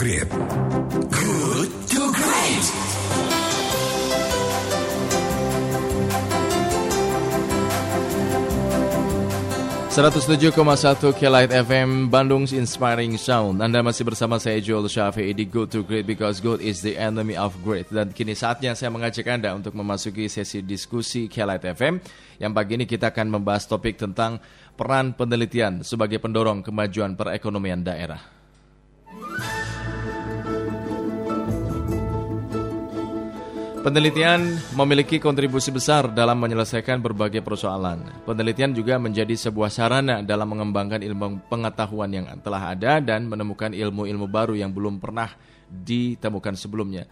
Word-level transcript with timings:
Great. 0.00 0.24
Good 1.12 1.68
to 1.92 2.02
Great. 2.08 2.64
...107,1 9.92 10.56
Kelight 11.20 11.52
FM 11.52 12.08
Bandung 12.08 12.48
Inspiring 12.48 13.20
Sound 13.20 13.60
Anda 13.60 13.84
masih 13.84 14.08
bersama 14.08 14.40
saya 14.40 14.56
Joel 14.64 14.88
Syafi'i 14.88 15.36
di 15.36 15.44
Good 15.44 15.68
to 15.68 15.84
Great 15.84 16.08
Because 16.08 16.40
good 16.40 16.64
is 16.64 16.80
the 16.80 16.96
enemy 16.96 17.36
of 17.36 17.52
great 17.60 17.92
Dan 17.92 18.16
kini 18.16 18.32
saatnya 18.32 18.72
saya 18.72 18.88
mengajak 18.88 19.28
Anda 19.28 19.52
untuk 19.52 19.76
memasuki 19.76 20.32
sesi 20.32 20.64
diskusi 20.64 21.28
Kelight 21.28 21.68
FM 21.76 22.00
Yang 22.40 22.52
pagi 22.56 22.72
ini 22.80 22.88
kita 22.88 23.12
akan 23.12 23.36
membahas 23.36 23.68
topik 23.68 24.00
tentang 24.00 24.40
Peran 24.80 25.12
penelitian 25.12 25.84
sebagai 25.84 26.16
pendorong 26.16 26.64
kemajuan 26.64 27.20
perekonomian 27.20 27.84
daerah 27.84 28.39
Penelitian 33.80 34.60
memiliki 34.76 35.16
kontribusi 35.16 35.72
besar 35.72 36.12
dalam 36.12 36.36
menyelesaikan 36.36 37.00
berbagai 37.00 37.40
persoalan. 37.40 38.12
Penelitian 38.28 38.76
juga 38.76 39.00
menjadi 39.00 39.32
sebuah 39.32 39.72
sarana 39.72 40.20
dalam 40.20 40.52
mengembangkan 40.52 41.00
ilmu 41.00 41.48
pengetahuan 41.48 42.12
yang 42.12 42.28
telah 42.44 42.76
ada 42.76 43.00
dan 43.00 43.24
menemukan 43.24 43.72
ilmu-ilmu 43.72 44.28
baru 44.28 44.52
yang 44.52 44.68
belum 44.68 45.00
pernah 45.00 45.32
ditemukan 45.72 46.60
sebelumnya. 46.60 47.08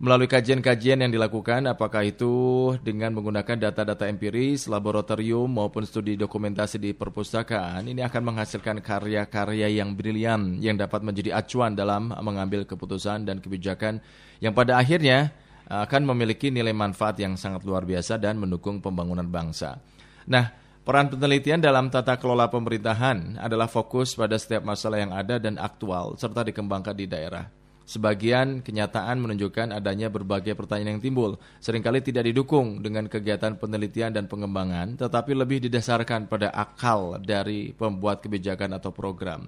Melalui 0.00 0.24
kajian-kajian 0.24 1.04
yang 1.04 1.12
dilakukan, 1.12 1.68
apakah 1.68 2.08
itu 2.08 2.72
dengan 2.80 3.12
menggunakan 3.12 3.68
data-data 3.68 4.08
empiris, 4.08 4.72
laboratorium, 4.72 5.52
maupun 5.52 5.84
studi 5.84 6.16
dokumentasi 6.16 6.80
di 6.80 6.96
perpustakaan, 6.96 7.92
ini 7.92 8.00
akan 8.00 8.32
menghasilkan 8.32 8.80
karya-karya 8.80 9.68
yang 9.68 9.92
brilian 9.92 10.64
yang 10.64 10.80
dapat 10.80 11.04
menjadi 11.04 11.36
acuan 11.36 11.76
dalam 11.76 12.08
mengambil 12.08 12.64
keputusan 12.64 13.28
dan 13.28 13.36
kebijakan 13.36 14.00
yang 14.40 14.56
pada 14.56 14.80
akhirnya 14.80 15.44
akan 15.66 16.02
memiliki 16.14 16.54
nilai 16.54 16.70
manfaat 16.70 17.18
yang 17.18 17.34
sangat 17.34 17.66
luar 17.66 17.82
biasa 17.82 18.18
dan 18.22 18.38
mendukung 18.38 18.78
pembangunan 18.78 19.26
bangsa. 19.26 19.82
Nah, 20.30 20.50
peran 20.86 21.10
penelitian 21.10 21.58
dalam 21.58 21.90
tata 21.90 22.14
kelola 22.18 22.46
pemerintahan 22.46 23.42
adalah 23.42 23.66
fokus 23.66 24.14
pada 24.14 24.38
setiap 24.38 24.62
masalah 24.62 25.02
yang 25.02 25.12
ada 25.14 25.42
dan 25.42 25.58
aktual 25.58 26.14
serta 26.14 26.46
dikembangkan 26.46 26.94
di 26.94 27.06
daerah. 27.10 27.50
Sebagian 27.86 28.66
kenyataan 28.66 29.22
menunjukkan 29.22 29.70
adanya 29.70 30.10
berbagai 30.10 30.58
pertanyaan 30.58 30.98
yang 30.98 31.02
timbul, 31.06 31.38
sering 31.62 31.86
kali 31.86 32.02
tidak 32.02 32.26
didukung 32.26 32.82
dengan 32.82 33.06
kegiatan 33.06 33.54
penelitian 33.54 34.10
dan 34.10 34.26
pengembangan, 34.26 34.98
tetapi 34.98 35.38
lebih 35.38 35.62
didasarkan 35.70 36.26
pada 36.26 36.50
akal 36.50 37.22
dari 37.22 37.70
pembuat 37.70 38.26
kebijakan 38.26 38.74
atau 38.74 38.90
program. 38.90 39.46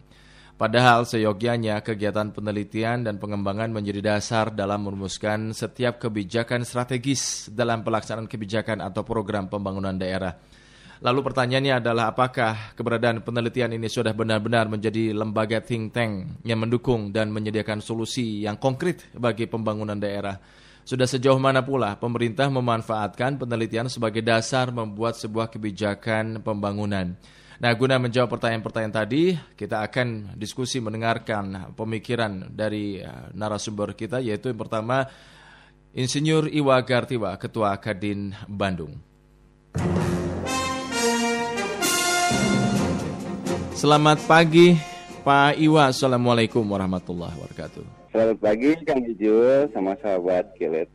Padahal 0.59 1.07
seyogianya 1.07 1.79
kegiatan 1.87 2.35
penelitian 2.35 3.07
dan 3.07 3.23
pengembangan 3.23 3.71
menjadi 3.71 4.19
dasar 4.19 4.51
dalam 4.51 4.83
merumuskan 4.83 5.55
setiap 5.55 6.03
kebijakan 6.03 6.67
strategis 6.67 7.47
dalam 7.47 7.87
pelaksanaan 7.87 8.27
kebijakan 8.27 8.83
atau 8.83 9.07
program 9.07 9.47
pembangunan 9.47 9.95
daerah. 9.95 10.35
Lalu 10.99 11.31
pertanyaannya 11.31 11.79
adalah 11.79 12.11
apakah 12.11 12.75
keberadaan 12.75 13.23
penelitian 13.23 13.71
ini 13.71 13.87
sudah 13.87 14.11
benar-benar 14.11 14.67
menjadi 14.67 15.15
lembaga 15.15 15.63
think 15.63 15.95
tank 15.95 16.43
yang 16.43 16.59
mendukung 16.59 17.15
dan 17.15 17.31
menyediakan 17.31 17.79
solusi 17.79 18.43
yang 18.43 18.59
konkret 18.59 19.07
bagi 19.15 19.47
pembangunan 19.47 19.95
daerah? 19.95 20.43
Sudah 20.83 21.07
sejauh 21.07 21.39
mana 21.39 21.63
pula 21.63 21.95
pemerintah 21.95 22.51
memanfaatkan 22.51 23.39
penelitian 23.39 23.87
sebagai 23.87 24.27
dasar 24.27 24.75
membuat 24.75 25.15
sebuah 25.15 25.55
kebijakan 25.55 26.43
pembangunan? 26.43 27.15
Nah, 27.59 27.75
guna 27.75 27.99
menjawab 27.99 28.39
pertanyaan-pertanyaan 28.39 28.95
tadi, 28.95 29.35
kita 29.59 29.83
akan 29.83 30.39
diskusi 30.39 30.79
mendengarkan 30.79 31.75
pemikiran 31.75 32.55
dari 32.55 33.03
uh, 33.03 33.35
narasumber 33.35 33.99
kita, 33.99 34.23
yaitu 34.23 34.55
yang 34.55 34.63
pertama 34.63 35.11
Insinyur 35.91 36.47
Iwa 36.55 36.79
Gartiwa, 36.87 37.35
Ketua 37.35 37.75
Kadin 37.83 38.31
Bandung. 38.47 38.95
Selamat 43.75 44.23
pagi, 44.31 44.79
Pak 45.27 45.59
Iwa. 45.59 45.91
Assalamualaikum 45.91 46.63
warahmatullahi 46.63 47.35
wabarakatuh. 47.43 48.15
Selamat 48.15 48.39
pagi, 48.39 48.71
Kang 48.87 49.03
Ijul, 49.03 49.67
sama 49.75 49.99
sahabat 49.99 50.55
Kilet. 50.55 50.87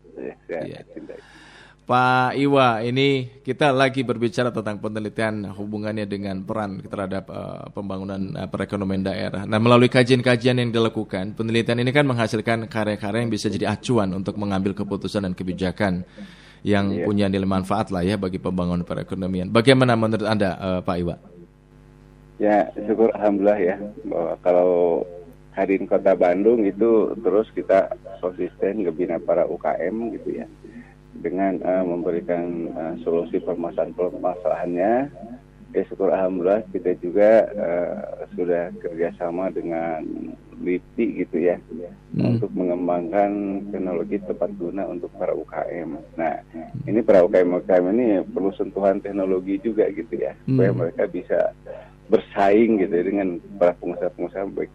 Ya. 0.48 0.80
Pak 1.84 2.40
Iwa, 2.40 2.80
ini 2.80 3.28
kita 3.44 3.76
lagi 3.76 4.08
berbicara 4.08 4.56
tentang 4.56 4.80
penelitian 4.80 5.52
hubungannya 5.52 6.08
dengan 6.08 6.40
peran 6.40 6.80
terhadap 6.80 7.28
uh, 7.28 7.68
pembangunan 7.76 8.32
uh, 8.40 8.48
perekonomian 8.48 9.04
daerah. 9.04 9.44
Nah, 9.44 9.60
melalui 9.60 9.92
kajian-kajian 9.92 10.64
yang 10.64 10.72
dilakukan, 10.72 11.36
penelitian 11.36 11.84
ini 11.84 11.92
kan 11.92 12.08
menghasilkan 12.08 12.72
karya-karya 12.72 13.28
yang 13.28 13.28
bisa 13.28 13.52
jadi 13.52 13.76
acuan 13.76 14.16
untuk 14.16 14.40
mengambil 14.40 14.72
keputusan 14.72 15.28
dan 15.28 15.36
kebijakan 15.36 16.08
yang 16.64 16.88
yeah. 16.96 17.04
punya 17.04 17.28
nilai 17.28 17.44
manfaat 17.44 17.92
lah 17.92 18.00
ya 18.00 18.16
bagi 18.16 18.40
pembangunan 18.40 18.88
perekonomian. 18.88 19.52
Bagaimana 19.52 20.00
menurut 20.00 20.24
Anda, 20.24 20.56
uh, 20.56 20.80
Pak 20.88 20.98
Iwa? 21.04 21.20
Ya, 22.40 22.72
syukur 22.80 23.12
Alhamdulillah 23.12 23.60
ya, 23.60 23.76
bahwa 24.08 24.40
kalau 24.40 24.72
Kadin 25.52 25.84
Kota 25.84 26.16
Bandung 26.16 26.64
itu 26.64 27.12
terus 27.20 27.52
kita 27.52 27.92
konsisten 28.24 28.88
ngebina 28.88 29.20
para 29.20 29.44
UKM 29.44 30.16
gitu 30.16 30.40
ya 30.40 30.48
dengan 31.20 31.62
uh, 31.62 31.86
memberikan 31.86 32.46
uh, 32.74 32.94
solusi 33.06 33.38
permasalahan-permasalahannya. 33.44 34.94
Ya 35.74 35.82
syukur 35.90 36.14
alhamdulillah 36.14 36.70
kita 36.70 36.94
juga 37.02 37.50
uh, 37.50 38.30
sudah 38.38 38.70
kerjasama 38.78 39.50
dengan 39.50 40.06
LIPI 40.62 41.26
gitu 41.26 41.50
ya 41.50 41.58
hmm. 42.14 42.38
untuk 42.38 42.54
mengembangkan 42.54 43.62
teknologi 43.74 44.22
tepat 44.22 44.54
guna 44.54 44.86
untuk 44.86 45.10
para 45.18 45.34
UKM. 45.34 45.98
Nah 46.14 46.46
ini 46.86 47.02
para 47.02 47.26
UKM 47.26 47.66
UKM 47.66 47.86
ini 47.90 48.08
perlu 48.22 48.54
sentuhan 48.54 49.02
teknologi 49.02 49.58
juga 49.66 49.90
gitu 49.90 50.14
ya 50.14 50.38
hmm. 50.46 50.54
supaya 50.54 50.72
mereka 50.78 51.04
bisa 51.10 51.40
bersaing 52.12 52.84
gitu 52.84 52.94
ya, 52.94 53.04
dengan 53.10 53.28
para 53.58 53.74
pengusaha-pengusaha 53.80 54.46
baik 54.54 54.70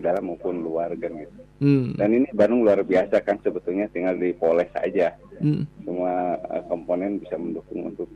dalam 0.00 0.32
maupun 0.32 0.62
luar 0.62 0.94
kan 0.98 1.12
gitu. 1.14 1.38
Hmm. 1.62 1.94
Dan 1.94 2.08
ini 2.22 2.28
Bandung 2.34 2.66
luar 2.66 2.82
biasa 2.82 3.22
kan 3.22 3.38
sebetulnya 3.42 3.86
tinggal 3.90 4.18
dipoles 4.18 4.70
saja. 4.74 5.14
Hmm. 5.38 5.66
Semua 5.86 6.38
uh, 6.50 6.62
komponen 6.66 7.22
bisa 7.22 7.38
mendukung 7.38 7.90
untuk 7.90 8.08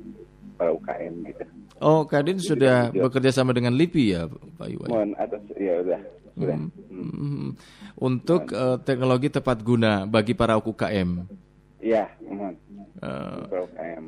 para 0.57 0.73
UKM 0.73 1.15
gitu. 1.31 1.45
Oh, 1.77 2.09
Kadin 2.09 2.41
Jadi, 2.41 2.49
sudah 2.49 2.89
bekerja 2.89 3.31
sama 3.37 3.53
dengan 3.53 3.77
LIPI 3.77 4.05
ya, 4.09 4.23
Pak 4.31 4.69
Iwan? 4.73 4.89
Mohon 4.89 5.11
atas 5.21 5.43
ya 5.55 5.75
udah. 5.85 6.01
Hmm. 6.37 6.69
Hmm. 6.89 7.11
hmm. 7.13 7.49
Untuk 7.97 8.43
uh, 8.53 8.77
teknologi 8.81 9.29
tepat 9.29 9.61
guna 9.61 10.09
bagi 10.09 10.33
para 10.33 10.57
UKM. 10.57 11.29
Iya, 11.81 12.09
mohon. 12.25 12.57
Uh, 13.01 13.45
para 13.49 13.61
UKM. 13.69 14.05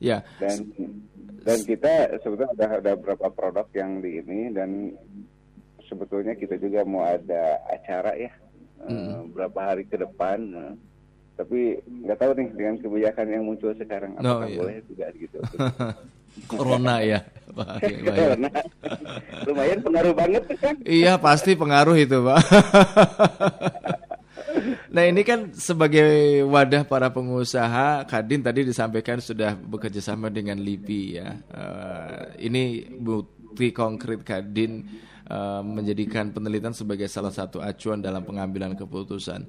Ya. 0.00 0.24
Dan 0.40 0.56
dan 1.40 1.58
kita 1.64 2.20
sebetulnya 2.20 2.52
ada 2.56 2.66
ada 2.80 2.92
beberapa 2.96 3.32
produk 3.32 3.66
yang 3.72 4.04
di 4.04 4.20
ini 4.20 4.52
dan 4.52 4.92
sebetulnya 5.90 6.38
kita 6.38 6.54
juga 6.62 6.86
mau 6.86 7.02
ada 7.02 7.58
acara 7.66 8.14
ya 8.14 8.30
hmm. 8.86 9.08
uh, 9.10 9.22
berapa 9.34 9.58
hari 9.58 9.84
ke 9.90 9.98
depan. 9.98 10.38
Uh, 10.54 10.74
tapi 11.40 11.80
nggak 11.88 12.18
tahu 12.20 12.32
nih 12.36 12.48
dengan 12.52 12.74
kebijakan 12.84 13.26
yang 13.32 13.42
muncul 13.48 13.72
sekarang 13.72 14.12
oh, 14.12 14.20
apakah 14.20 14.44
oh, 14.44 14.52
iya. 14.52 14.58
boleh 14.60 14.76
juga 14.84 15.06
gitu. 15.16 15.38
Corona 16.46 17.02
ya, 17.02 17.26
Corona. 18.06 18.50
Lumayan 19.48 19.80
pengaruh 19.82 20.14
banget 20.14 20.44
kan? 20.62 20.78
Iya 20.86 21.18
pasti 21.18 21.58
pengaruh 21.58 21.96
itu 21.98 22.22
pak. 22.22 22.40
Nah 24.90 25.06
ini 25.06 25.22
kan 25.22 25.54
sebagai 25.54 26.42
wadah 26.50 26.82
para 26.82 27.14
pengusaha, 27.14 28.02
Kadin 28.10 28.42
tadi 28.42 28.66
disampaikan 28.66 29.22
sudah 29.22 29.54
bekerja 29.54 30.02
sama 30.02 30.34
dengan 30.34 30.58
LIPI 30.58 31.02
ya. 31.14 31.38
Uh, 31.46 32.34
ini 32.42 32.90
bukti 32.98 33.70
konkret 33.70 34.26
Kadin 34.26 34.82
uh, 35.30 35.62
menjadikan 35.62 36.34
penelitian 36.34 36.74
sebagai 36.74 37.06
salah 37.06 37.30
satu 37.30 37.62
acuan 37.62 38.02
dalam 38.02 38.26
pengambilan 38.26 38.74
keputusan. 38.74 39.46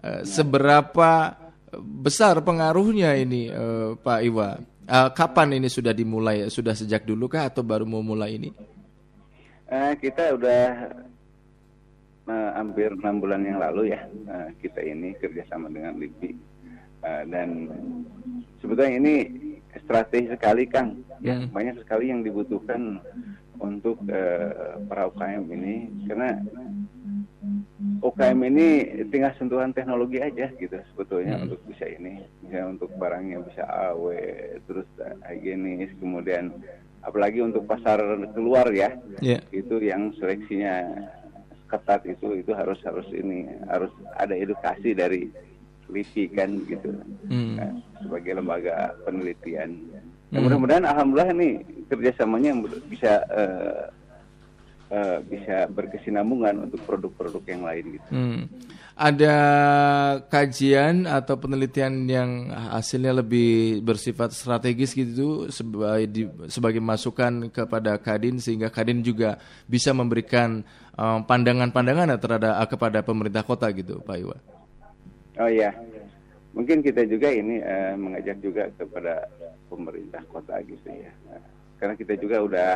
Uh, 0.00 0.24
seberapa 0.24 1.36
besar 1.78 2.40
pengaruhnya 2.40 3.12
ini 3.20 3.52
uh, 3.52 3.94
Pak 4.00 4.20
Iwa? 4.24 4.56
Uh, 4.88 5.12
kapan 5.12 5.60
ini 5.60 5.68
sudah 5.68 5.92
dimulai? 5.92 6.48
Sudah 6.48 6.72
sejak 6.72 7.04
dulu 7.04 7.28
kah 7.28 7.52
atau 7.52 7.60
baru 7.60 7.84
mau 7.84 8.00
mulai 8.00 8.40
ini? 8.40 8.50
Uh, 9.68 9.92
kita 10.00 10.32
udah 10.32 10.96
uh, 12.24 12.50
hampir 12.56 12.88
enam 12.96 13.20
bulan 13.20 13.44
yang 13.44 13.60
lalu 13.60 13.92
ya 13.92 14.00
uh, 14.32 14.48
kita 14.64 14.80
ini 14.80 15.12
kerjasama 15.20 15.68
dengan 15.68 16.00
LIPI 16.00 16.32
uh, 17.04 17.22
dan 17.28 17.68
sebetulnya 18.64 18.96
ini 18.96 19.14
strategi 19.76 20.32
sekali 20.32 20.64
Kang. 20.68 21.04
Ya, 21.18 21.42
banyak 21.50 21.82
sekali 21.82 22.14
yang 22.14 22.22
dibutuhkan 22.22 23.02
untuk 23.58 23.98
uh, 24.10 24.78
para 24.86 25.10
UKM 25.10 25.44
ini 25.50 25.74
karena 26.06 26.38
UKM 27.98 28.40
ini 28.46 28.68
tinggal 29.10 29.34
sentuhan 29.38 29.74
teknologi 29.74 30.22
aja 30.22 30.50
gitu 30.54 30.78
sebetulnya 30.94 31.38
hmm. 31.38 31.44
untuk 31.50 31.60
bisa 31.66 31.86
ini 31.86 32.22
misalnya 32.42 32.78
untuk 32.78 32.90
barang 32.98 33.24
yang 33.26 33.42
bisa 33.46 33.62
AW 33.66 34.14
terus 34.66 34.88
higienis 35.26 35.90
kemudian 35.98 36.54
apalagi 37.02 37.42
untuk 37.42 37.66
pasar 37.66 37.98
keluar 38.34 38.70
ya 38.74 38.98
yeah. 39.22 39.42
itu 39.54 39.78
yang 39.82 40.14
seleksinya 40.18 41.06
ketat 41.68 42.02
itu 42.08 42.40
itu 42.40 42.50
harus 42.56 42.80
harus 42.82 43.06
ini 43.12 43.46
harus 43.68 43.92
ada 44.16 44.32
edukasi 44.34 44.96
dari 44.96 45.28
LIPI 45.88 46.24
kan 46.36 46.50
gitu 46.68 46.92
Hmm. 47.28 47.60
Nah, 47.60 47.70
sebagai 48.00 48.40
lembaga 48.40 48.96
penelitian. 49.04 49.97
Ya, 50.28 50.36
Hmm. 50.36 50.44
mudah-mudahan 50.44 50.84
alhamdulillah 50.84 51.32
nih 51.32 51.52
kerjasamanya 51.88 52.52
bisa 52.84 53.12
eh, 53.32 53.84
eh, 54.92 55.16
bisa 55.24 55.64
berkesinambungan 55.72 56.68
untuk 56.68 56.80
produk-produk 56.84 57.40
yang 57.48 57.62
lain 57.64 57.84
gitu. 57.96 58.08
Hmm. 58.12 58.42
Ada 58.98 59.36
kajian 60.26 61.06
atau 61.06 61.38
penelitian 61.38 62.04
yang 62.10 62.50
hasilnya 62.50 63.14
lebih 63.14 63.78
bersifat 63.80 64.34
strategis 64.34 64.90
gitu 64.92 65.46
sebagai 65.48 66.04
di- 66.10 66.32
sebagai 66.50 66.82
masukan 66.82 67.46
kepada 67.48 67.94
Kadin 67.96 68.42
sehingga 68.42 68.68
Kadin 68.68 69.00
juga 69.00 69.38
bisa 69.64 69.96
memberikan 69.96 70.60
eh, 70.98 71.18
pandangan-pandangan 71.24 72.18
terhadap 72.18 72.58
kepada 72.68 73.00
pemerintah 73.00 73.46
kota 73.46 73.70
gitu, 73.72 74.02
Pak 74.04 74.16
Iwa. 74.18 74.36
Oh 75.38 75.46
iya, 75.46 75.70
mungkin 76.52 76.80
kita 76.80 77.04
juga 77.04 77.28
ini 77.28 77.60
eh, 77.60 77.94
mengajak 77.94 78.38
juga 78.40 78.72
kepada 78.74 79.28
pemerintah 79.68 80.22
kota 80.32 80.60
gitu 80.64 80.88
ya, 80.88 81.12
Nah, 81.28 81.42
karena 81.78 81.94
kita 81.94 82.14
juga 82.18 82.36
udah 82.42 82.72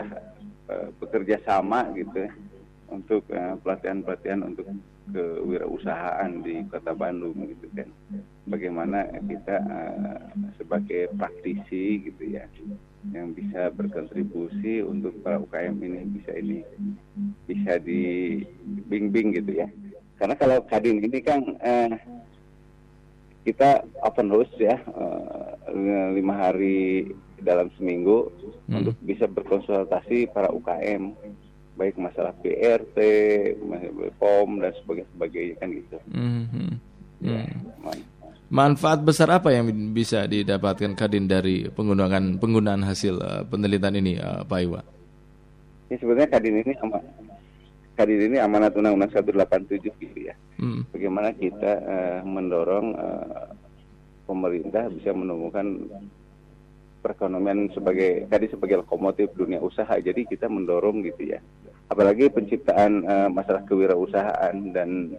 eh, 0.68 0.88
bekerja 1.00 1.40
sama 1.42 1.88
gitu 1.96 2.28
ya, 2.28 2.32
untuk 2.92 3.24
eh, 3.32 3.54
pelatihan-pelatihan 3.64 4.44
untuk 4.44 4.68
kewirausahaan 5.10 6.30
di 6.46 6.62
kota 6.70 6.94
Bandung 6.94 7.34
gitu 7.48 7.66
kan. 7.74 7.88
Bagaimana 8.46 9.08
kita 9.26 9.56
eh, 9.58 10.20
sebagai 10.60 11.10
praktisi 11.16 12.06
gitu 12.06 12.22
ya, 12.22 12.44
yang 13.10 13.34
bisa 13.34 13.72
berkontribusi 13.74 14.84
untuk 14.86 15.18
para 15.26 15.42
UKM 15.42 15.74
ini 15.82 16.00
bisa 16.06 16.30
ini 16.38 16.62
bisa 17.50 17.82
dibimbing 17.82 19.34
gitu 19.34 19.64
ya. 19.64 19.68
Karena 20.22 20.38
kalau 20.38 20.62
Kadin 20.70 21.02
ini 21.02 21.18
kan 21.18 21.42
eh, 21.58 21.98
kita 23.42 23.70
open 24.00 24.30
house 24.30 24.54
ya 24.56 24.78
eh, 24.78 26.08
lima 26.14 26.34
hari 26.38 27.10
dalam 27.38 27.68
seminggu 27.74 28.30
Hmm. 28.62 28.78
untuk 28.78 28.94
bisa 29.02 29.26
berkonsultasi 29.26 30.30
para 30.30 30.46
UKM 30.48 31.12
baik 31.74 31.98
masalah 31.98 32.30
BRT, 32.38 32.96
masalah 33.58 34.12
POM 34.16 34.60
dan 34.60 34.70
sebagainya, 34.78 35.08
sebagainya 35.10 35.54
kan 35.58 35.68
gitu. 35.72 35.96
Mhm. 36.08 36.68
Ya, 37.20 37.42
Hmm. 37.42 37.82
man- 37.82 38.06
Manfaat 38.52 39.00
besar 39.00 39.32
apa 39.32 39.48
yang 39.48 39.64
bisa 39.90 40.28
didapatkan 40.28 40.92
Kadin 40.92 41.24
dari 41.24 41.64
penggunaan 41.66 42.36
penggunaan 42.36 42.84
hasil 42.84 43.16
eh, 43.16 43.42
penelitian 43.48 43.96
ini, 43.96 44.12
eh, 44.14 44.40
Pak 44.44 44.58
Iwa? 44.60 44.80
Ini 45.88 45.96
sebenarnya 45.96 46.28
Kadin 46.30 46.60
ini 46.60 46.72
ama, 46.78 47.00
Kadin 47.96 48.20
ini 48.22 48.36
amanat 48.36 48.76
Undang-Undang 48.76 49.10
187 49.10 49.92
gitu 49.96 50.18
ya. 50.22 50.36
Hmm. 50.62 50.86
Bagaimana 50.94 51.34
kita 51.34 51.72
eh, 51.82 52.20
mendorong 52.22 52.94
eh, 52.94 53.50
pemerintah 54.30 54.86
bisa 54.94 55.10
menemukan 55.10 55.90
perekonomian 57.02 57.66
sebagai 57.74 58.30
tadi 58.30 58.46
sebagai 58.46 58.86
lokomotif 58.86 59.34
dunia 59.34 59.58
usaha. 59.58 59.98
Jadi 59.98 60.22
kita 60.30 60.46
mendorong 60.46 61.02
gitu 61.02 61.34
ya. 61.34 61.42
Apalagi 61.90 62.30
penciptaan 62.30 63.02
eh, 63.02 63.28
masalah 63.28 63.66
kewirausahaan 63.66 64.54
dan 64.70 65.18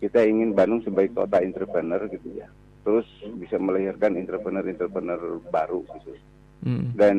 kita 0.00 0.24
ingin 0.24 0.56
Bandung 0.56 0.80
sebagai 0.80 1.12
kota 1.12 1.44
entrepreneur 1.44 2.08
gitu 2.08 2.32
ya. 2.32 2.48
Terus 2.82 3.06
bisa 3.36 3.60
melahirkan 3.60 4.16
entrepreneur-entrepreneur 4.16 5.38
baru 5.52 5.84
gitu. 6.00 6.16
Hmm. 6.64 6.96
Dan 6.96 7.16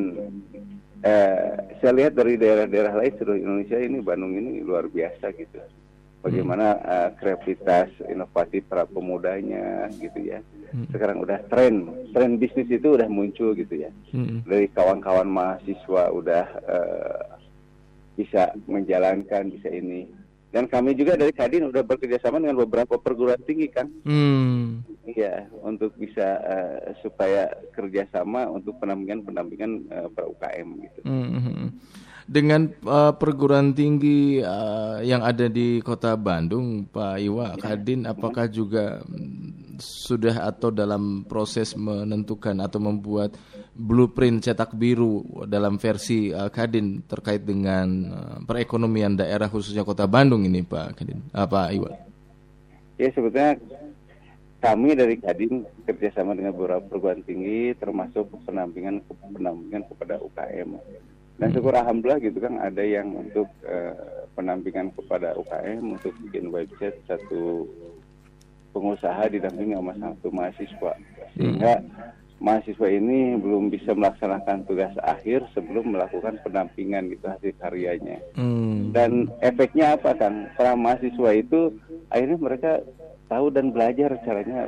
eh, 1.06 1.54
saya 1.78 1.94
lihat 1.94 2.18
dari 2.18 2.34
daerah-daerah 2.34 2.98
lain 2.98 3.14
seluruh 3.22 3.38
Indonesia 3.38 3.78
ini 3.78 4.02
Bandung 4.02 4.34
ini 4.34 4.66
luar 4.66 4.90
biasa 4.90 5.30
gitu. 5.38 5.62
Bagaimana 6.24 6.80
eh, 6.80 7.10
kreativitas, 7.20 7.92
inovasi 8.08 8.64
para 8.64 8.88
pemudanya 8.88 9.92
gitu 10.00 10.24
ya. 10.24 10.40
Hmm. 10.72 10.88
Sekarang 10.90 11.20
udah 11.20 11.44
tren, 11.52 11.92
tren 12.16 12.40
bisnis 12.40 12.72
itu 12.72 12.96
udah 12.96 13.12
muncul 13.12 13.52
gitu 13.54 13.76
ya. 13.76 13.92
Hmm. 14.16 14.40
Dari 14.48 14.72
kawan-kawan 14.72 15.28
mahasiswa 15.28 16.04
udah 16.16 16.46
eh, 16.64 17.24
bisa 18.16 18.56
menjalankan, 18.72 19.52
bisa 19.52 19.68
ini. 19.68 20.08
Dan 20.54 20.70
kami 20.70 20.94
juga 20.94 21.18
dari 21.18 21.34
Kadin 21.34 21.74
udah 21.74 21.82
bekerja 21.82 22.22
sama 22.22 22.38
dengan 22.38 22.62
beberapa 22.62 22.96
perguruan 23.02 23.42
tinggi 23.42 23.68
kan. 23.74 23.90
Hmm. 24.06 24.86
Iya, 25.04 25.52
untuk 25.60 25.92
bisa 26.00 26.40
eh, 26.46 26.96
supaya 27.04 27.52
kerjasama 27.76 28.48
untuk 28.48 28.80
pendampingan-pendampingan 28.80 29.72
eh, 29.92 30.08
para 30.14 30.30
UKM 30.30 30.68
gitu. 30.88 31.00
Mhm. 31.04 31.68
Dengan 32.24 32.72
uh, 32.88 33.12
perguruan 33.20 33.76
tinggi 33.76 34.40
uh, 34.40 35.04
yang 35.04 35.20
ada 35.20 35.52
di 35.52 35.84
Kota 35.84 36.16
Bandung, 36.16 36.88
Pak 36.88 37.20
Iwa, 37.20 37.60
Kadin, 37.60 38.08
apakah 38.08 38.48
juga 38.48 39.04
mm, 39.04 39.76
sudah 39.84 40.48
atau 40.48 40.72
dalam 40.72 41.28
proses 41.28 41.76
menentukan 41.76 42.56
atau 42.64 42.80
membuat 42.80 43.36
blueprint 43.76 44.40
cetak 44.40 44.72
biru 44.72 45.44
dalam 45.52 45.76
versi 45.76 46.32
uh, 46.32 46.48
Kadin 46.48 47.04
terkait 47.04 47.44
dengan 47.44 47.88
uh, 48.08 48.38
perekonomian 48.48 49.20
daerah 49.20 49.52
khususnya 49.52 49.84
Kota 49.84 50.08
Bandung 50.08 50.48
ini, 50.48 50.64
Pak 50.64 51.04
Kadin, 51.04 51.20
uh, 51.36 51.44
Pak 51.44 51.68
Iwa? 51.76 51.92
Ya 52.96 53.10
sebetulnya 53.12 53.60
kami 54.64 54.96
dari 54.96 55.20
Kadin 55.20 55.68
kerjasama 55.84 56.40
dengan 56.40 56.56
beberapa 56.56 56.88
perguruan 56.88 57.20
tinggi 57.28 57.76
termasuk 57.76 58.32
pendampingan 58.48 59.04
pendampingan 59.36 59.84
kepada 59.92 60.24
UKM. 60.24 60.80
Dan 61.42 61.50
syukur 61.50 61.74
alhamdulillah 61.74 62.22
gitu 62.22 62.38
kan 62.38 62.62
ada 62.62 62.84
yang 62.86 63.10
untuk 63.18 63.50
eh, 63.66 63.94
pendampingan 64.38 64.94
kepada 64.94 65.34
UKM 65.34 65.82
untuk 65.98 66.14
bikin 66.30 66.54
website 66.54 66.98
satu 67.10 67.66
pengusaha 68.74 69.30
didampingi 69.30 69.78
sama 69.78 69.94
satu 69.98 70.28
mahasiswa 70.34 70.94
sehingga 71.38 71.82
mahasiswa 72.44 72.88
ini 72.90 73.40
belum 73.40 73.72
bisa 73.72 73.96
melaksanakan 73.96 74.68
tugas 74.68 74.94
akhir 75.00 75.48
sebelum 75.56 75.96
melakukan 75.96 76.42
pendampingan 76.44 77.08
gitu 77.14 77.26
hasil 77.30 77.54
karyanya. 77.62 78.20
Hmm. 78.36 78.92
Dan 78.92 79.32
efeknya 79.40 79.96
apa 79.96 80.12
kan? 80.18 80.52
Para 80.60 80.76
mahasiswa 80.76 81.30
itu 81.34 81.72
akhirnya 82.12 82.38
mereka 82.38 82.72
tahu 83.32 83.48
dan 83.50 83.72
belajar 83.72 84.20
caranya 84.28 84.68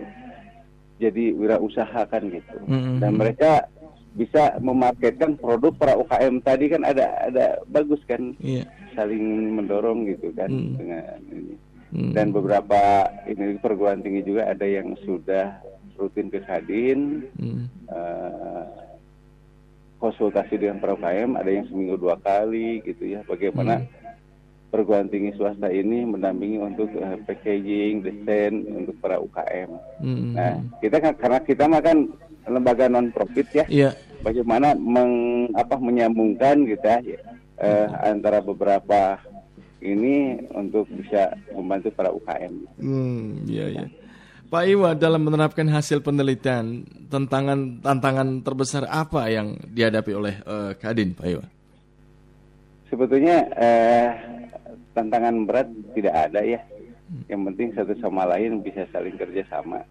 jadi 0.95 1.35
wirausaha 1.35 2.07
kan 2.07 2.23
gitu. 2.31 2.55
Mhm. 2.63 3.03
Dan 3.03 3.11
mereka 3.19 3.67
bisa 4.15 4.55
memarketkan 4.57 5.35
produk 5.35 5.75
para 5.75 5.93
UKM 5.93 6.39
tadi 6.39 6.71
kan 6.71 6.81
ada 6.81 7.03
ada 7.21 7.45
bagus 7.67 7.99
kan 8.03 8.31
Iya. 8.39 8.63
saling 8.91 9.23
mendorong 9.53 10.07
gitu 10.07 10.31
kan 10.31 10.47
Hmm. 10.47 10.75
dengan 10.75 11.19
ini. 11.27 11.55
Hmm. 11.91 12.11
Dan 12.11 12.31
beberapa 12.31 12.79
ini 13.23 13.59
perguruan 13.59 13.99
tinggi 13.99 14.23
juga 14.25 14.47
ada 14.47 14.63
yang 14.63 14.95
sudah 15.01 15.59
rutin 15.95 16.27
ke 16.27 16.39
Kadin, 16.41 17.27
Hmm. 17.35 17.67
eh, 17.87 18.65
konsultasi 19.97 20.55
dengan 20.55 20.77
para 20.77 20.93
UKM 20.93 21.35
ada 21.35 21.49
yang 21.49 21.65
seminggu 21.65 21.95
dua 21.97 22.15
kali 22.17 22.83
gitu 22.83 23.09
ya 23.09 23.23
bagaimana 23.23 23.79
perguruan 24.67 25.07
tinggi 25.07 25.31
swasta 25.33 25.67
ini 25.67 26.03
mendampingi 26.03 26.59
untuk 26.59 26.91
eh, 26.93 27.15
packaging 27.21 27.99
desain 27.99 28.53
untuk 28.75 28.95
para 28.99 29.17
UKM. 29.17 29.69
Hmm. 29.99 30.31
Nah 30.31 30.53
kita 30.79 30.99
kan 30.99 31.13
karena 31.15 31.39
kita 31.41 31.63
mah 31.65 31.79
kan 31.79 31.97
lembaga 32.45 32.85
non 32.85 33.09
profit 33.09 33.47
ya 33.51 33.65
Iya. 33.65 33.89
Bagaimana 34.25 34.73
meng, 34.73 35.45
apa 35.53 35.77
menyambungkan 35.77 36.65
gitu 36.65 36.81
ya 36.81 36.97
eh, 37.61 37.87
antara 38.01 38.41
beberapa 38.41 39.21
ini 39.85 40.41
untuk 40.57 40.89
bisa 40.89 41.37
membantu 41.53 41.93
para 41.93 42.09
UKM. 42.09 42.53
Hmm, 42.81 43.45
iya 43.45 43.69
ya. 43.69 43.85
Pak 44.49 44.65
Iwa 44.65 44.93
dalam 44.97 45.25
menerapkan 45.25 45.65
hasil 45.69 46.01
penelitian 46.01 46.85
tantangan 47.09 47.81
tantangan 47.81 48.41
terbesar 48.45 48.89
apa 48.89 49.29
yang 49.29 49.57
dihadapi 49.69 50.11
oleh 50.13 50.35
eh, 50.41 50.71
Kadin, 50.81 51.13
Pak 51.13 51.27
Iwa? 51.29 51.45
Sebetulnya 52.89 53.45
eh, 53.57 54.09
tantangan 54.97 55.45
berat 55.45 55.69
tidak 55.93 56.13
ada 56.29 56.41
ya. 56.41 56.61
Yang 57.29 57.41
penting 57.53 57.67
satu 57.77 57.93
sama 58.01 58.25
lain 58.25 58.65
bisa 58.65 58.89
saling 58.89 59.13
kerjasama. 59.17 59.85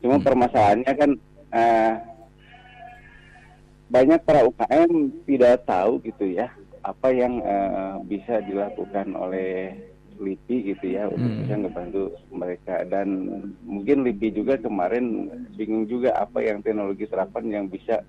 Cuma 0.00 0.16
permasalahannya 0.20 0.92
kan 0.94 1.10
eh, 1.52 1.92
banyak 3.88 4.20
para 4.22 4.44
UKM 4.44 4.90
tidak 5.24 5.64
tahu 5.64 6.00
gitu 6.00 6.24
ya 6.28 6.52
apa 6.80 7.08
yang 7.10 7.40
eh, 7.40 7.94
bisa 8.04 8.40
dilakukan 8.40 9.12
oleh 9.12 9.74
LIPI 10.18 10.74
gitu 10.74 10.86
ya 10.92 11.06
untuk 11.06 11.30
Hmm. 11.30 11.40
bisa 11.40 11.54
ngebantu 11.54 12.02
mereka 12.28 12.82
dan 12.84 13.06
mungkin 13.62 14.02
LIPI 14.02 14.28
juga 14.34 14.54
kemarin 14.58 15.30
bingung 15.54 15.86
juga 15.86 16.10
apa 16.16 16.42
yang 16.42 16.58
teknologi 16.58 17.06
terapan 17.06 17.44
yang 17.48 17.64
bisa 17.66 18.02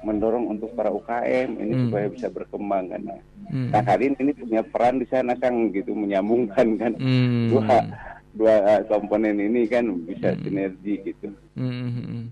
mendorong 0.00 0.48
untuk 0.48 0.72
para 0.72 0.88
UKM 0.88 1.60
ini 1.60 1.72
Hmm. 1.74 1.82
supaya 1.86 2.06
bisa 2.08 2.28
berkembang 2.28 2.88
kan. 2.88 3.02
Nah, 3.04 3.20
Hmm. 3.50 3.68
Nah, 3.68 3.82
Kadin 3.82 4.14
ini 4.16 4.30
punya 4.30 4.62
peran 4.62 5.02
di 5.02 5.06
sana 5.10 5.34
Kang 5.34 5.74
gitu 5.74 5.90
menyambungkan 5.90 6.78
kan 6.78 6.92
Hmm. 6.96 7.50
dua 7.50 7.82
dua 8.30 8.54
eh, 8.62 8.82
komponen 8.86 9.36
ini 9.36 9.66
kan 9.66 9.90
bisa 10.06 10.38
sinergi 10.38 11.02
gitu. 11.02 11.34
Hmm. 11.58 12.30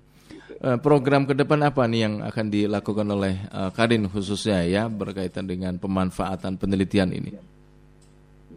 Eh, 0.58 0.74
Program 0.82 1.22
ke 1.22 1.38
depan 1.38 1.62
apa 1.62 1.86
nih 1.86 2.00
yang 2.02 2.14
akan 2.18 2.46
dilakukan 2.50 3.06
oleh 3.06 3.38
eh, 3.46 3.70
Kadin 3.70 4.10
khususnya 4.10 4.66
ya 4.66 4.90
berkaitan 4.90 5.46
dengan 5.46 5.78
pemanfaatan 5.78 6.58
penelitian 6.58 7.14
ini? 7.14 7.30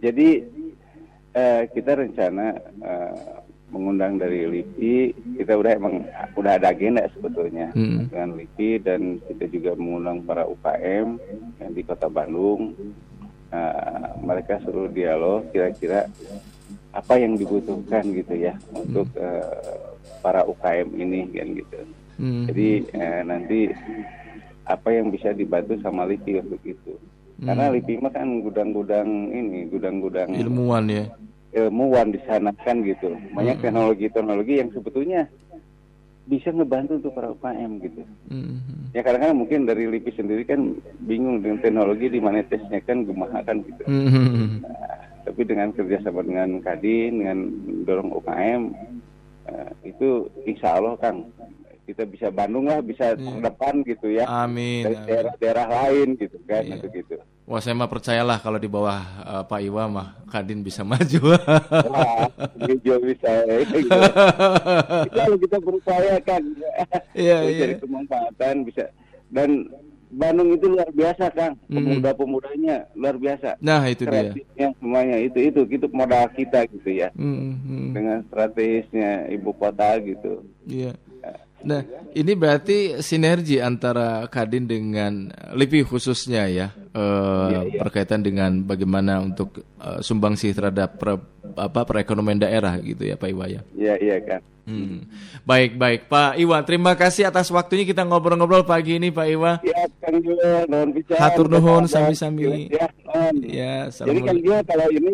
Jadi 0.02 0.42
eh, 1.38 1.62
kita 1.70 2.02
rencana 2.02 2.58
eh, 2.82 3.14
mengundang 3.70 4.18
dari 4.18 4.50
LIPI, 4.50 4.96
kita 5.40 5.54
udah 5.56 5.72
emang 5.78 6.02
udah 6.36 6.58
ada 6.58 6.74
agenda 6.74 7.06
sebetulnya 7.14 7.70
Hmm. 7.78 8.10
dengan 8.10 8.34
LIPI 8.36 8.70
dan 8.82 9.02
kita 9.30 9.46
juga 9.54 9.72
mengundang 9.78 10.26
para 10.26 10.44
UKM 10.44 11.08
yang 11.62 11.72
di 11.72 11.82
Kota 11.86 12.10
Bandung. 12.10 12.74
Eh, 13.54 14.08
mereka 14.26 14.58
suruh 14.66 14.90
dialog 14.90 15.46
kira-kira 15.54 16.10
apa 16.92 17.14
yang 17.20 17.38
dibutuhkan 17.38 18.04
gitu 18.10 18.42
ya 18.42 18.58
untuk 18.74 19.06
eh, 19.16 19.91
para 20.22 20.46
UKM 20.46 20.90
ini 20.98 21.20
kan 21.34 21.48
gitu. 21.58 21.80
Hmm. 22.22 22.46
Jadi 22.50 22.70
eh, 22.94 23.22
nanti 23.26 23.60
apa 24.70 24.90
yang 24.94 25.10
bisa 25.10 25.34
dibantu 25.34 25.76
sama 25.82 26.06
LIPI 26.06 26.46
untuk 26.46 26.62
itu. 26.64 26.94
Karena 27.42 27.74
LIPI 27.74 28.06
mah 28.06 28.14
kan 28.14 28.28
gudang-gudang 28.46 29.10
ini, 29.34 29.66
gudang-gudang 29.66 30.30
ilmuwan 30.38 30.86
ya. 30.86 31.10
ilmuwan 31.58 32.14
di 32.14 32.22
sana 32.30 32.54
kan 32.62 32.86
gitu. 32.86 33.18
Banyak 33.34 33.66
teknologi-teknologi 33.66 34.62
yang 34.62 34.70
sebetulnya 34.70 35.26
bisa 36.30 36.54
ngebantu 36.54 37.02
untuk 37.02 37.12
para 37.18 37.34
UKM 37.34 37.72
gitu. 37.82 38.06
Hmm. 38.30 38.62
Ya 38.94 39.02
kadang-kadang 39.02 39.42
mungkin 39.42 39.66
dari 39.66 39.90
LIPI 39.90 40.12
sendiri 40.14 40.44
kan 40.46 40.78
bingung 41.02 41.42
dengan 41.42 41.58
teknologi 41.66 42.14
di 42.14 42.22
mana 42.22 42.46
tesnya 42.46 42.78
kan 42.86 43.10
gemaha 43.10 43.42
kan 43.42 43.66
gitu. 43.66 43.84
Hmm. 43.90 44.62
Nah, 44.62 45.02
tapi 45.26 45.42
dengan 45.48 45.74
kerjasama 45.74 46.22
dengan 46.22 46.62
Kadin, 46.62 47.26
dengan 47.26 47.38
dorong 47.90 48.14
UKM, 48.22 48.62
eh, 49.48 49.70
itu 49.88 50.10
insya 50.44 50.78
Allah 50.78 50.98
Kang 50.98 51.30
kita 51.82 52.08
bisa 52.08 52.32
Bandung 52.32 52.70
lah, 52.72 52.80
bisa 52.80 53.18
terdepan 53.20 53.84
gitu 53.84 54.08
ya. 54.08 54.24
Amin. 54.24 54.86
Dari 54.88 54.96
daerah-daerah 55.12 55.66
lain 55.68 56.16
gitu 56.16 56.38
kan, 56.48 56.64
Iya. 56.64 56.80
untuk 56.80 56.92
gitu. 56.94 57.16
Wah 57.44 57.60
saya 57.60 57.76
mah 57.76 57.90
percayalah 57.92 58.40
kalau 58.40 58.56
di 58.62 58.70
bawah 58.72 58.96
eh, 59.28 59.44
Pak 59.44 59.60
Iwa 59.60 59.84
mah 59.92 60.08
Kadin 60.32 60.64
bisa 60.64 60.86
maju. 60.88 61.36
Wah, 61.92 62.24
hijau 62.64 62.96
bisa. 63.04 63.32
Gitu. 63.68 63.92
Kalau 65.20 65.36
kita 65.36 65.58
berupaya 65.60 66.16
kan, 66.24 66.44
Iya, 67.12 67.44
bisa 67.44 67.52
iya. 67.52 67.60
cari 67.68 67.76
kemanfaatan 67.84 68.56
bisa. 68.64 68.86
Dan 69.28 69.50
Bandung 70.12 70.52
itu 70.52 70.68
luar 70.68 70.92
biasa 70.92 71.32
Kang, 71.32 71.56
pemuda-pemudanya 71.72 72.92
luar 73.00 73.16
biasa. 73.16 73.56
Nah 73.64 73.88
itu 73.88 74.04
dia. 74.04 74.36
Kreatifnya 74.36 74.68
semuanya 74.76 75.18
itu 75.24 75.40
itu 75.40 75.62
itu 75.72 75.88
modal 75.96 76.28
kita 76.36 76.68
gitu 76.68 76.90
ya. 76.92 77.10
Hmm, 77.16 77.56
hmm. 77.64 77.90
Dengan 77.96 78.18
strategisnya 78.28 79.32
ibu 79.32 79.56
kota 79.56 79.96
gitu. 80.04 80.44
Iya. 80.68 81.00
Nah, 81.62 81.86
ini 82.18 82.34
berarti 82.34 82.98
sinergi 83.06 83.62
antara 83.62 84.26
Kadin 84.26 84.66
dengan 84.66 85.30
LIPI 85.54 85.86
khususnya 85.86 86.50
ya, 86.50 86.74
eh, 86.74 87.78
berkaitan 87.78 88.26
dengan 88.26 88.66
bagaimana 88.66 89.22
untuk 89.22 89.62
eh, 89.78 90.02
sumbangsi 90.02 90.52
terhadap 90.58 90.98
per- 90.98 91.22
apa 91.54 91.86
perekonomian 91.86 92.42
daerah 92.42 92.82
gitu 92.82 93.06
ya 93.06 93.16
Pak 93.16 93.30
Iwa 93.30 93.46
ya. 93.46 93.62
Iya 93.78 93.94
iya 94.02 94.18
kan. 94.26 94.42
Hmm. 94.72 95.00
Baik 95.44 95.76
baik 95.76 96.02
Pak 96.08 96.40
Iwa, 96.40 96.64
terima 96.64 96.96
kasih 96.96 97.28
atas 97.28 97.52
waktunya 97.52 97.84
kita 97.84 98.02
ngobrol-ngobrol 98.02 98.64
pagi 98.64 98.96
ini 98.96 99.12
Pak 99.12 99.28
Iwa. 99.28 99.52
Ya 99.62 99.84
Kang 100.00 100.24
juga 100.24 100.64
nuhun. 100.66 100.90
Hatur 101.14 101.48
nuhun, 101.48 101.84
sami-sami. 101.86 102.72
Ya. 102.72 102.88
Ya, 103.44 103.76
Jadi 103.92 104.20
kan 104.24 104.36
dia 104.38 104.58
kalau 104.64 104.88
ini 104.88 105.14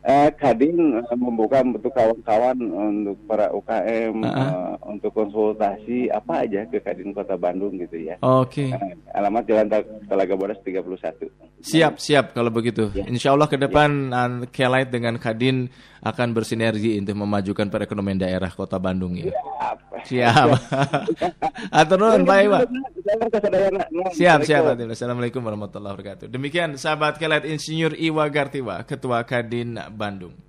eh, 0.00 0.28
Kadin 0.36 0.76
eh, 0.96 1.16
membuka 1.16 1.60
untuk 1.60 1.88
kawan-kawan 1.90 2.56
untuk 2.60 3.16
para 3.24 3.48
UKM 3.50 4.14
Ah, 4.20 4.32
eh, 4.32 4.72
untuk 4.84 5.10
konsultasi 5.12 6.08
apa 6.08 6.44
aja 6.44 6.64
ke 6.64 6.76
Kadin 6.78 7.12
Kota 7.12 7.36
Bandung 7.36 7.76
gitu 7.76 7.96
ya. 7.96 8.16
Oke. 8.20 8.68
Eh, 8.68 8.92
alamat 9.12 9.44
Jalan 9.44 9.68
Tal- 9.68 9.88
Talaga 10.04 10.32
Bodas 10.34 10.60
31. 10.60 11.28
Siap, 11.64 11.96
siap 11.96 12.36
kalau 12.36 12.52
begitu. 12.52 12.92
Ya. 12.92 13.08
Insya 13.08 13.32
Allah 13.32 13.48
ke 13.48 13.56
depan 13.56 14.12
uh, 14.12 14.44
Kelight 14.52 14.92
dengan 14.92 15.16
Kadin 15.16 15.72
akan 16.04 16.36
bersinergi 16.36 17.00
untuk 17.00 17.16
memajukan 17.24 17.72
perekonomian 17.72 18.20
daerah 18.20 18.52
Kota 18.52 18.76
Bandung 18.76 19.16
ya. 19.16 19.32
Apa? 19.56 20.04
Siap. 20.04 20.48
Atur 21.80 21.96
nuhun 21.96 22.28
Pak 22.28 22.38
Iwa. 22.44 22.58
Siap, 24.12 24.44
siap. 24.44 24.60
Assalamualaikum. 24.76 24.92
Assalamualaikum 24.92 25.40
warahmatullahi 25.40 25.92
wabarakatuh. 25.96 26.26
Demikian 26.28 26.76
sahabat 26.76 27.16
Kelight 27.16 27.48
Insinyur 27.48 27.96
Iwa 27.96 28.28
Gartiwa, 28.28 28.84
Ketua 28.84 29.24
Kadin 29.24 29.80
Bandung. 29.96 30.43